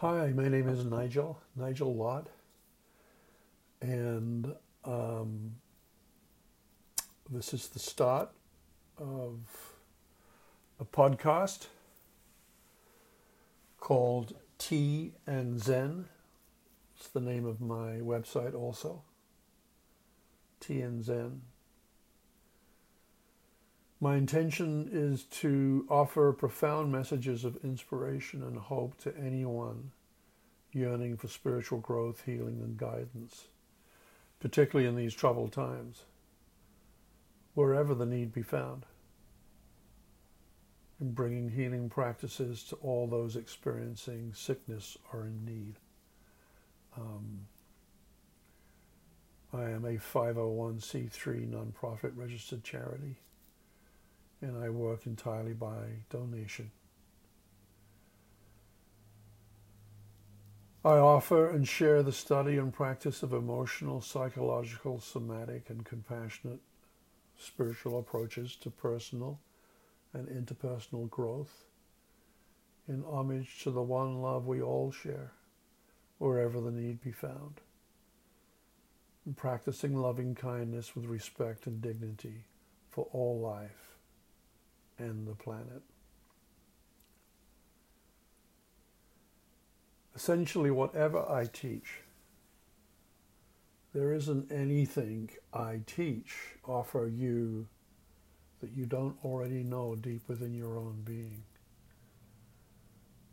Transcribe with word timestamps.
Hi, 0.00 0.32
my 0.34 0.48
name 0.48 0.66
is 0.66 0.82
Nigel, 0.82 1.42
Nigel 1.54 1.94
Lott, 1.94 2.28
and 3.82 4.50
um, 4.82 5.56
this 7.28 7.52
is 7.52 7.68
the 7.68 7.78
start 7.78 8.30
of 8.96 9.40
a 10.80 10.86
podcast 10.86 11.66
called 13.78 14.34
Tea 14.56 15.12
and 15.26 15.62
Zen. 15.62 16.06
It's 16.96 17.08
the 17.08 17.20
name 17.20 17.44
of 17.44 17.60
my 17.60 17.98
website 18.00 18.54
also. 18.54 19.02
Tea 20.60 20.80
and 20.80 21.04
Zen. 21.04 21.42
My 24.02 24.16
intention 24.16 24.88
is 24.90 25.24
to 25.24 25.86
offer 25.90 26.32
profound 26.32 26.90
messages 26.90 27.44
of 27.44 27.62
inspiration 27.62 28.42
and 28.42 28.56
hope 28.56 28.98
to 29.02 29.14
anyone 29.14 29.90
yearning 30.72 31.18
for 31.18 31.28
spiritual 31.28 31.80
growth, 31.80 32.22
healing, 32.24 32.62
and 32.62 32.78
guidance, 32.78 33.48
particularly 34.38 34.88
in 34.88 34.96
these 34.96 35.12
troubled 35.12 35.52
times, 35.52 36.04
wherever 37.52 37.94
the 37.94 38.06
need 38.06 38.32
be 38.32 38.40
found, 38.40 38.86
and 40.98 41.14
bringing 41.14 41.50
healing 41.50 41.90
practices 41.90 42.62
to 42.64 42.76
all 42.76 43.06
those 43.06 43.36
experiencing 43.36 44.32
sickness 44.34 44.96
or 45.12 45.26
in 45.26 45.44
need. 45.44 45.74
Um, 46.96 47.40
I 49.52 49.64
am 49.64 49.84
a 49.84 49.98
501c3 49.98 51.50
nonprofit 51.50 52.12
registered 52.16 52.64
charity 52.64 53.16
and 54.40 54.56
I 54.56 54.70
work 54.70 55.06
entirely 55.06 55.52
by 55.52 56.04
donation. 56.08 56.70
I 60.82 60.96
offer 60.96 61.50
and 61.50 61.68
share 61.68 62.02
the 62.02 62.12
study 62.12 62.56
and 62.56 62.72
practice 62.72 63.22
of 63.22 63.34
emotional, 63.34 64.00
psychological, 64.00 64.98
somatic, 64.98 65.68
and 65.68 65.84
compassionate 65.84 66.60
spiritual 67.38 67.98
approaches 67.98 68.56
to 68.56 68.70
personal 68.70 69.40
and 70.14 70.26
interpersonal 70.28 71.08
growth 71.10 71.64
in 72.88 73.04
homage 73.04 73.62
to 73.62 73.70
the 73.70 73.82
one 73.82 74.22
love 74.22 74.46
we 74.46 74.62
all 74.62 74.90
share, 74.90 75.32
wherever 76.18 76.60
the 76.60 76.70
need 76.70 77.02
be 77.02 77.12
found. 77.12 77.60
And 79.26 79.36
practicing 79.36 79.94
loving 79.94 80.34
kindness 80.34 80.96
with 80.96 81.04
respect 81.04 81.66
and 81.66 81.82
dignity 81.82 82.46
for 82.88 83.06
all 83.12 83.38
life 83.38 83.99
and 85.00 85.26
the 85.26 85.34
planet. 85.34 85.82
Essentially, 90.14 90.70
whatever 90.70 91.18
I 91.28 91.46
teach, 91.46 92.02
there 93.94 94.12
isn't 94.12 94.52
anything 94.52 95.30
I 95.52 95.80
teach, 95.86 96.36
offer 96.64 97.10
you 97.12 97.66
that 98.60 98.72
you 98.72 98.84
don't 98.84 99.16
already 99.24 99.62
know 99.62 99.96
deep 99.96 100.22
within 100.28 100.54
your 100.54 100.76
own 100.76 101.02
being. 101.04 101.42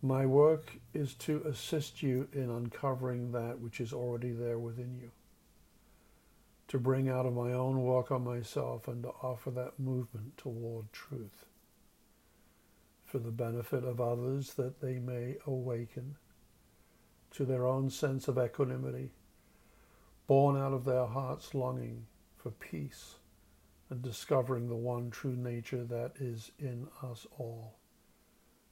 My 0.02 0.26
work 0.26 0.80
is 0.94 1.14
to 1.16 1.42
assist 1.46 2.02
you 2.02 2.30
in 2.32 2.50
uncovering 2.50 3.34
that 3.34 3.60
which 3.60 3.82
is 3.82 3.92
already 3.92 4.32
there 4.32 4.58
within 4.58 4.96
you, 4.96 5.12
to 6.70 6.80
bring 6.80 7.10
out 7.10 7.26
of 7.26 7.34
my 7.34 7.52
own 7.52 7.82
work 7.82 8.12
on 8.12 8.24
myself 8.24 8.88
and 8.88 9.04
to 9.04 9.10
offer 9.22 9.52
that 9.52 9.80
movement 9.80 10.38
toward 10.38 10.94
truth 10.94 11.46
for 13.08 13.20
the 13.20 13.32
benefit 13.32 13.86
of 13.86 14.02
others 14.02 14.54
that 14.56 14.82
they 14.82 15.00
may 15.00 15.38
awaken 15.48 16.18
to 17.32 17.46
their 17.46 17.66
own 17.66 17.90
sense 17.90 18.28
of 18.28 18.38
equanimity, 18.38 19.12
born 20.28 20.58
out 20.58 20.74
of 20.74 20.84
their 20.84 21.06
heart's 21.06 21.56
longing 21.56 22.06
for 22.36 22.52
peace 22.52 23.16
and 23.90 24.02
discovering 24.02 24.68
the 24.68 24.76
one 24.76 25.10
true 25.10 25.38
nature 25.38 25.86
that 25.86 26.12
is 26.20 26.52
in 26.60 26.86
us 27.02 27.26
all 27.38 27.78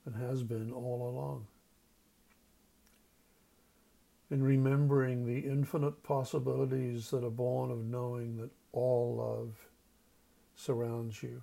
and 0.06 0.16
has 0.16 0.44
been 0.44 0.72
all 0.72 1.10
along. 1.10 1.48
In 4.30 4.44
remembering 4.44 5.26
the 5.26 5.48
infinite 5.48 6.04
possibilities 6.04 7.10
that 7.12 7.24
are 7.24 7.30
born 7.30 7.72
of 7.72 7.86
knowing 7.86 8.36
that 8.38 8.52
all 8.74 9.16
love 9.16 9.56
surrounds 10.56 11.24
you, 11.24 11.42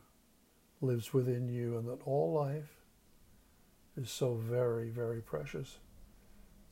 lives 0.82 1.14
within 1.14 1.48
you, 1.48 1.78
and 1.78 1.88
that 1.88 2.02
all 2.04 2.34
life 2.34 2.81
is 3.96 4.10
so 4.10 4.34
very, 4.34 4.88
very 4.88 5.20
precious. 5.20 5.78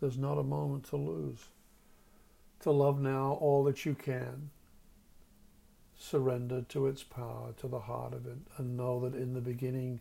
There's 0.01 0.19
not 0.19 0.39
a 0.39 0.43
moment 0.43 0.85
to 0.85 0.97
lose. 0.97 1.49
To 2.61 2.71
love 2.71 3.01
now 3.01 3.39
all 3.41 3.65
that 3.65 3.85
you 3.85 3.95
can. 3.95 4.51
Surrender 5.99 6.63
to 6.71 6.87
its 6.87 7.03
power, 7.03 7.53
to 7.59 7.69
the 7.69 7.81
heart 7.81 8.15
of 8.15 8.27
it, 8.27 8.39
and 8.57 8.77
know 8.77 9.01
that 9.01 9.15
in 9.15 9.35
the 9.35 9.41
beginning, 9.41 10.01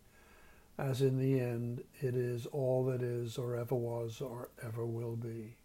as 0.77 1.01
in 1.01 1.19
the 1.19 1.39
end, 1.39 1.83
it 1.99 2.15
is 2.15 2.45
all 2.45 2.85
that 2.85 3.01
is, 3.01 3.37
or 3.37 3.55
ever 3.55 3.75
was, 3.75 4.21
or 4.21 4.49
ever 4.65 4.85
will 4.85 5.17
be. 5.17 5.55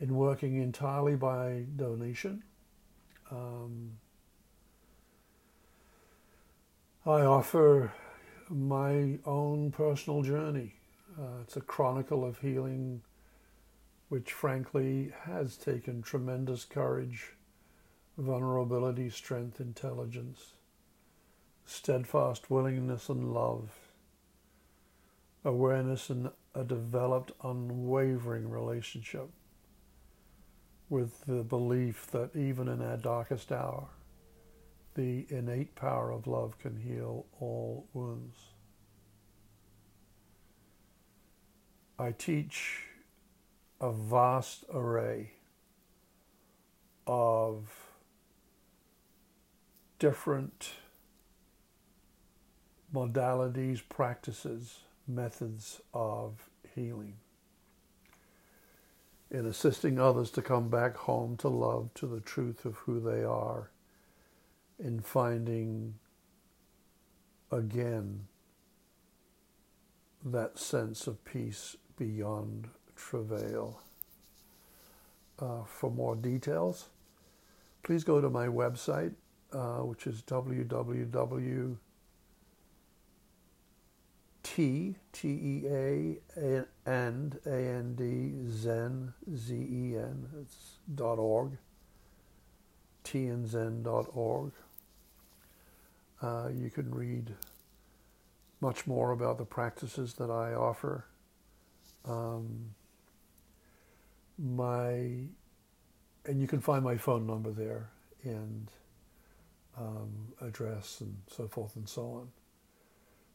In 0.00 0.16
working 0.16 0.56
entirely 0.60 1.14
by 1.14 1.64
donation, 1.76 2.42
um, 3.30 3.92
I 7.06 7.20
offer 7.20 7.92
my 8.50 9.18
own 9.24 9.70
personal 9.70 10.22
journey. 10.22 10.74
Uh, 11.18 11.40
it's 11.42 11.56
a 11.56 11.60
chronicle 11.60 12.24
of 12.24 12.38
healing, 12.38 13.02
which 14.08 14.32
frankly 14.32 15.12
has 15.24 15.56
taken 15.56 16.02
tremendous 16.02 16.64
courage, 16.64 17.32
vulnerability, 18.16 19.10
strength, 19.10 19.60
intelligence, 19.60 20.54
steadfast 21.66 22.50
willingness 22.50 23.08
and 23.08 23.32
love, 23.32 23.70
awareness, 25.44 26.10
and 26.10 26.30
a 26.54 26.64
developed, 26.64 27.32
unwavering 27.44 28.48
relationship 28.48 29.28
with 30.88 31.24
the 31.26 31.42
belief 31.42 32.06
that 32.10 32.34
even 32.34 32.68
in 32.68 32.80
our 32.80 32.96
darkest 32.96 33.52
hour, 33.52 33.88
the 34.94 35.26
innate 35.28 35.74
power 35.74 36.10
of 36.10 36.26
love 36.26 36.58
can 36.58 36.76
heal 36.76 37.26
all 37.40 37.86
wounds. 37.92 38.36
I 41.98 42.12
teach 42.12 42.84
a 43.80 43.92
vast 43.92 44.64
array 44.72 45.32
of 47.06 47.68
different 49.98 50.70
modalities, 52.94 53.80
practices, 53.88 54.80
methods 55.06 55.80
of 55.92 56.48
healing. 56.74 57.14
In 59.30 59.44
assisting 59.44 59.98
others 59.98 60.30
to 60.32 60.42
come 60.42 60.68
back 60.68 60.96
home 60.96 61.36
to 61.38 61.48
love, 61.48 61.92
to 61.94 62.06
the 62.06 62.20
truth 62.20 62.64
of 62.64 62.76
who 62.76 63.00
they 63.00 63.22
are 63.22 63.70
in 64.78 65.00
finding 65.00 65.94
again 67.50 68.26
that 70.24 70.58
sense 70.58 71.06
of 71.06 71.24
peace 71.24 71.76
beyond 71.96 72.68
travail. 72.96 73.80
Uh, 75.38 75.62
for 75.64 75.90
more 75.90 76.16
details, 76.16 76.88
please 77.82 78.02
go 78.02 78.20
to 78.20 78.28
my 78.28 78.46
website, 78.46 79.14
uh, 79.52 79.78
which 79.78 80.06
is 80.06 80.22
www. 80.22 81.76
T 84.42 84.96
T 85.12 85.28
E 85.28 85.62
A 85.68 86.16
and 86.86 87.38
A 87.46 87.56
N 87.56 87.94
D 87.94 88.32
Zen 88.50 89.12
Z 89.36 89.54
E 89.54 89.96
N. 89.96 90.26
It's 90.40 90.78
dot 90.94 91.18
org. 91.20 91.58
Uh, 96.20 96.48
you 96.52 96.70
can 96.70 96.92
read 96.94 97.34
much 98.60 98.86
more 98.86 99.12
about 99.12 99.38
the 99.38 99.44
practices 99.44 100.14
that 100.14 100.30
I 100.30 100.54
offer. 100.54 101.04
Um, 102.04 102.74
my 104.38 105.28
and 106.24 106.40
you 106.40 106.46
can 106.46 106.60
find 106.60 106.84
my 106.84 106.96
phone 106.96 107.26
number 107.26 107.50
there 107.50 107.90
and 108.22 108.70
um, 109.78 110.32
address 110.40 111.00
and 111.00 111.16
so 111.28 111.48
forth 111.48 111.76
and 111.76 111.88
so 111.88 112.02
on. 112.02 112.28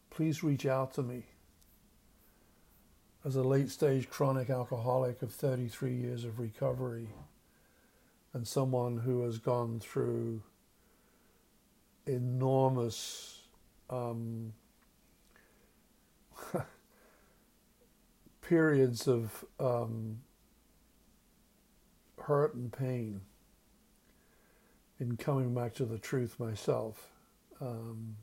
Please 0.10 0.44
reach 0.44 0.66
out 0.66 0.94
to 0.94 1.02
me. 1.02 1.24
As 3.26 3.36
a 3.36 3.42
late 3.42 3.70
stage 3.70 4.10
chronic 4.10 4.50
alcoholic 4.50 5.22
of 5.22 5.32
33 5.32 5.94
years 5.94 6.26
of 6.26 6.40
recovery 6.40 7.08
and 8.34 8.48
someone 8.48 8.98
who 8.98 9.24
has 9.24 9.38
gone 9.38 9.80
through 9.80 10.42
enormous 12.06 13.42
um, 13.90 14.54
periods 18.42 19.08
of 19.08 19.46
um, 19.60 20.20
hurt 22.20 22.56
and 22.56 22.72
pain 22.72 23.22
in 25.00 25.18
coming 25.18 25.54
back 25.54 25.74
to 25.76 25.86
the 25.86 25.98
truth 25.98 26.40
myself. 26.40 27.10
Um, 27.62 28.16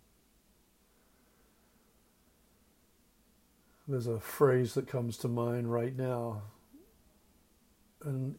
there's 3.88 4.06
a 4.06 4.20
phrase 4.20 4.74
that 4.74 4.86
comes 4.86 5.16
to 5.18 5.28
mind 5.28 5.70
right 5.72 5.96
now, 5.96 6.42
and 8.04 8.36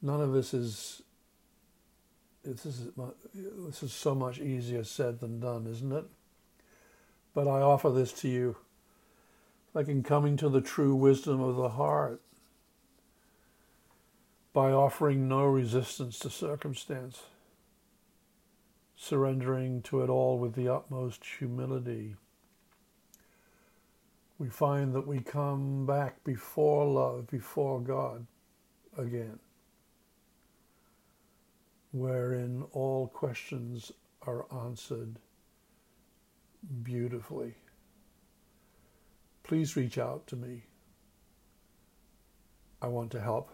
none 0.00 0.20
of 0.20 0.32
this 0.32 0.54
is. 0.54 1.02
This 2.44 2.66
is 2.66 2.88
this 3.34 3.82
is 3.82 3.92
so 3.92 4.14
much 4.14 4.38
easier 4.38 4.84
said 4.84 5.20
than 5.20 5.40
done, 5.40 5.66
isn't 5.66 5.92
it? 5.92 6.04
But 7.34 7.48
I 7.48 7.60
offer 7.60 7.90
this 7.90 8.12
to 8.20 8.28
you, 8.28 8.56
like 9.72 9.88
in 9.88 10.02
coming 10.02 10.36
to 10.36 10.48
the 10.48 10.60
true 10.60 10.94
wisdom 10.94 11.40
of 11.40 11.56
the 11.56 11.70
heart, 11.70 12.20
by 14.52 14.70
offering 14.70 15.26
no 15.26 15.44
resistance 15.44 16.18
to 16.20 16.30
circumstance, 16.30 17.22
surrendering 18.94 19.82
to 19.82 20.02
it 20.02 20.10
all 20.10 20.38
with 20.38 20.54
the 20.54 20.68
utmost 20.68 21.24
humility 21.38 22.16
we 24.38 24.48
find 24.48 24.94
that 24.94 25.06
we 25.06 25.20
come 25.20 25.86
back 25.86 26.22
before 26.24 26.86
love, 26.86 27.28
before 27.28 27.80
God 27.80 28.26
again, 28.98 29.38
wherein 31.94 32.64
all 32.72 33.06
questions 33.06 33.92
are 34.26 34.46
answered 34.52 35.16
beautifully. 36.82 37.54
Please 39.44 39.76
reach 39.76 39.96
out 39.96 40.26
to 40.26 40.34
me. 40.34 40.64
I 42.82 42.88
want 42.88 43.12
to 43.12 43.20
help. 43.20 43.53